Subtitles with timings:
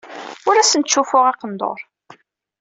[0.47, 1.79] Ur asent-ttcuffuɣ aqendur.